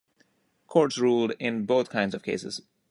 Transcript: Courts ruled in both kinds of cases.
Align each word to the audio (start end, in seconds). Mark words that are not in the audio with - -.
Courts 0.65 0.97
ruled 0.97 1.33
in 1.37 1.67
both 1.67 1.91
kinds 1.91 2.15
of 2.15 2.23
cases. 2.23 2.61